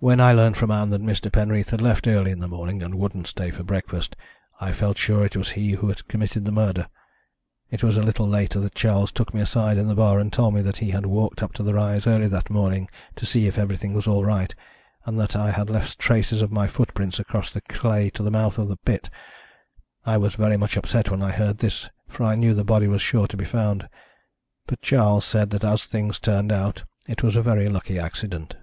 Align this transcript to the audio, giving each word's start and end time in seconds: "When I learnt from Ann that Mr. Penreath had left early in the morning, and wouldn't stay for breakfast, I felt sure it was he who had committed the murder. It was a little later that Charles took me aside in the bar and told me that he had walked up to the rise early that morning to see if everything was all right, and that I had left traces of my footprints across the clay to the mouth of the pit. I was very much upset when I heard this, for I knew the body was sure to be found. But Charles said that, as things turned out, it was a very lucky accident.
"When 0.00 0.18
I 0.18 0.32
learnt 0.32 0.56
from 0.56 0.72
Ann 0.72 0.90
that 0.90 1.00
Mr. 1.00 1.30
Penreath 1.30 1.70
had 1.70 1.80
left 1.80 2.08
early 2.08 2.32
in 2.32 2.40
the 2.40 2.48
morning, 2.48 2.82
and 2.82 2.96
wouldn't 2.96 3.28
stay 3.28 3.52
for 3.52 3.62
breakfast, 3.62 4.16
I 4.60 4.72
felt 4.72 4.98
sure 4.98 5.24
it 5.24 5.36
was 5.36 5.50
he 5.50 5.74
who 5.74 5.86
had 5.90 6.08
committed 6.08 6.44
the 6.44 6.50
murder. 6.50 6.88
It 7.70 7.84
was 7.84 7.96
a 7.96 8.02
little 8.02 8.26
later 8.26 8.58
that 8.58 8.74
Charles 8.74 9.12
took 9.12 9.32
me 9.32 9.40
aside 9.40 9.78
in 9.78 9.86
the 9.86 9.94
bar 9.94 10.18
and 10.18 10.32
told 10.32 10.54
me 10.54 10.60
that 10.62 10.78
he 10.78 10.90
had 10.90 11.06
walked 11.06 11.40
up 11.40 11.52
to 11.52 11.62
the 11.62 11.74
rise 11.74 12.08
early 12.08 12.26
that 12.26 12.50
morning 12.50 12.88
to 13.14 13.24
see 13.24 13.46
if 13.46 13.56
everything 13.56 13.94
was 13.94 14.08
all 14.08 14.24
right, 14.24 14.52
and 15.06 15.20
that 15.20 15.36
I 15.36 15.52
had 15.52 15.70
left 15.70 16.00
traces 16.00 16.42
of 16.42 16.50
my 16.50 16.66
footprints 16.66 17.20
across 17.20 17.52
the 17.52 17.60
clay 17.60 18.10
to 18.10 18.24
the 18.24 18.32
mouth 18.32 18.58
of 18.58 18.66
the 18.68 18.78
pit. 18.78 19.08
I 20.04 20.16
was 20.16 20.34
very 20.34 20.56
much 20.56 20.76
upset 20.76 21.08
when 21.12 21.22
I 21.22 21.30
heard 21.30 21.58
this, 21.58 21.88
for 22.08 22.24
I 22.24 22.34
knew 22.34 22.54
the 22.54 22.64
body 22.64 22.88
was 22.88 23.00
sure 23.02 23.28
to 23.28 23.36
be 23.36 23.44
found. 23.44 23.88
But 24.66 24.82
Charles 24.82 25.24
said 25.24 25.50
that, 25.50 25.62
as 25.62 25.86
things 25.86 26.18
turned 26.18 26.50
out, 26.50 26.82
it 27.06 27.22
was 27.22 27.36
a 27.36 27.42
very 27.42 27.68
lucky 27.68 28.00
accident. 28.00 28.56